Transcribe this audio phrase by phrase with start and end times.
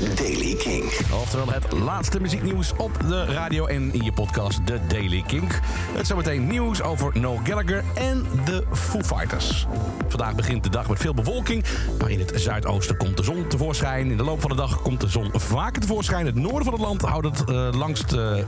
[0.00, 0.84] is Daily King.
[1.12, 5.60] Oftewel het laatste muzieknieuws op de radio en in je podcast The Daily Kink.
[5.94, 9.66] Het zometeen nieuws over Noel Gallagher en de Foo Fighters.
[10.08, 11.64] Vandaag begint de dag met veel bewolking,
[11.98, 14.10] maar in het zuidoosten komt de zon tevoorschijn.
[14.10, 16.26] In de loop van de dag komt de zon vaker tevoorschijn.
[16.26, 18.38] Het noorden van het land houdt het uh, langst uh,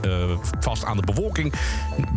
[0.59, 1.53] vast aan de bewolking.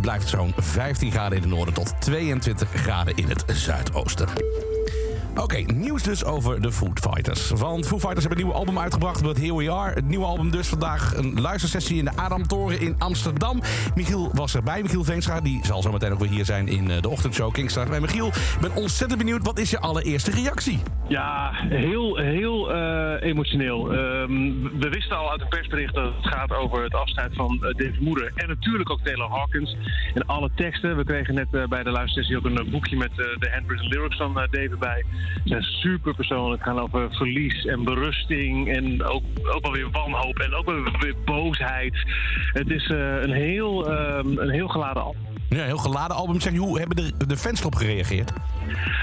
[0.00, 4.28] Blijft zo'n 15 graden in het noorden tot 22 graden in het zuidoosten.
[5.36, 7.50] Oké, nieuws dus over de Food Fighters.
[7.50, 9.94] Want Foo Fighters hebben een nieuw album uitgebracht met Here We Are.
[9.94, 13.60] Het nieuwe album dus vandaag een luistersessie in de Adamtoren in Amsterdam.
[13.94, 15.40] Michiel was erbij, Michiel Veenstra.
[15.40, 17.88] Die zal zo meteen ook weer hier zijn in de ochtendshow Kingstar.
[17.88, 19.44] Bij Michiel, ik ben ontzettend benieuwd.
[19.44, 20.80] Wat is je allereerste reactie?
[21.08, 23.92] Ja, heel, heel uh, emotioneel.
[23.92, 27.60] Um, we wisten al uit een persbericht dat het gaat over het afscheid van uh,
[27.60, 28.32] Dave Moeder.
[28.34, 29.76] En natuurlijk ook Taylor Hawkins.
[30.14, 30.96] En alle teksten.
[30.96, 34.76] We kregen net bij de luistersessie ook een boekje met de handwritten lyrics van Dave
[34.78, 35.04] bij.
[35.44, 36.62] Zijn super persoonlijk.
[36.62, 38.68] gaan over verlies en berusting.
[38.76, 39.22] En ook,
[39.54, 40.38] ook wel weer wanhoop.
[40.38, 41.94] En ook wel weer boosheid.
[42.52, 45.29] Het is een, heel, um, een heel geladen album.
[45.50, 46.40] Ja, heel geladen album.
[46.40, 48.32] Zeg, hoe hebben de, de fans erop gereageerd?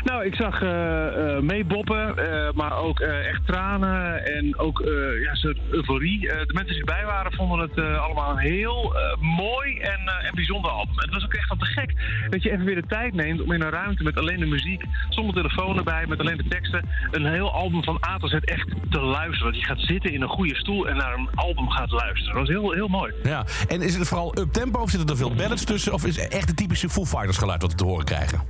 [0.03, 4.81] Nou, ik zag uh, uh, meeboppen, uh, maar ook echt tranen en ook
[5.23, 6.19] ja, soort euforie.
[6.19, 10.99] de mensen die erbij waren vonden het allemaal een heel mooi en, en bijzonder album.
[10.99, 11.93] En het was ook echt wat te gek
[12.29, 14.83] dat je even weer de tijd neemt om in een ruimte met alleen de muziek,
[15.09, 18.69] zonder telefoon erbij, met alleen de teksten, een heel album van A tot Z echt
[18.89, 19.51] te luisteren.
[19.51, 22.33] Dat je gaat zitten in een goede stoel en naar een album gaat luisteren.
[22.33, 23.13] Dat was heel, heel mooi.
[23.23, 25.93] Ja, en is het vooral up-tempo of zitten er veel ballads tussen?
[25.93, 28.41] Of is het echt het typische Foo Fighters geluid wat we te horen krijgen?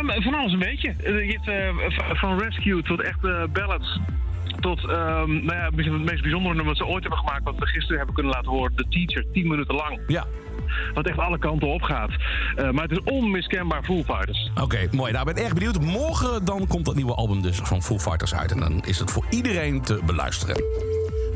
[0.00, 0.94] Um, van alles een beetje.
[0.98, 4.00] Je hebt, uh, van rescue tot echt uh, ballads.
[4.60, 4.90] Tot um,
[5.44, 7.96] nou ja, misschien het meest bijzondere nummer wat ze ooit hebben gemaakt, wat we gisteren
[7.96, 10.00] hebben kunnen laten horen, The Teacher, 10 minuten lang.
[10.06, 10.26] Ja.
[10.94, 12.10] Wat echt alle kanten op gaat.
[12.10, 14.50] Uh, maar het is onmiskenbaar Foo Fighters.
[14.50, 15.12] Oké, okay, mooi.
[15.12, 15.80] Nou, ik ben erg benieuwd.
[15.80, 18.52] Morgen dan komt dat nieuwe album dus van Foo Fighters uit.
[18.52, 20.64] En dan is het voor iedereen te beluisteren.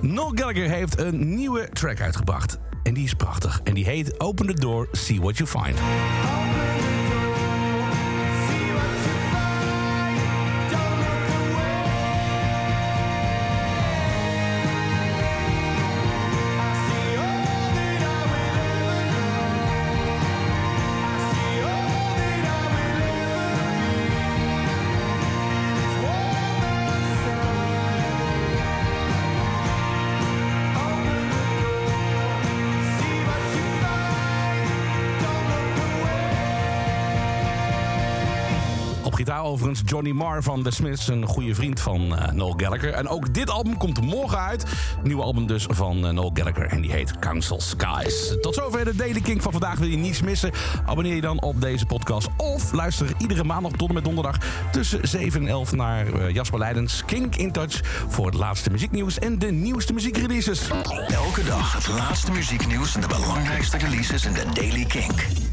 [0.00, 2.58] Noel Gallagher heeft een nieuwe track uitgebracht.
[2.86, 3.60] En die is prachtig.
[3.64, 5.78] En die heet Open the Door, See What You Find.
[39.36, 42.92] Gitaar overigens Johnny Marr van The Smiths, een goede vriend van uh, Noel Gallagher.
[42.92, 44.64] En ook dit album komt morgen uit.
[45.02, 48.36] Nieuwe album dus van uh, Noel Gallagher en die heet Council Skies.
[48.40, 49.78] Tot zover de Daily King van vandaag.
[49.78, 50.50] Wil je niets missen?
[50.86, 52.28] Abonneer je dan op deze podcast.
[52.36, 54.36] Of luister iedere maandag tot en met donderdag
[54.72, 59.18] tussen 7 en 11 naar uh, Jasper Leidens Kink in Touch voor het laatste muzieknieuws
[59.18, 60.60] en de nieuwste muziekreleases.
[61.08, 65.45] Elke dag het laatste muzieknieuws en de belangrijkste releases in de Daily Kink.